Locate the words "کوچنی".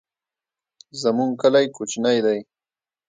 1.75-2.17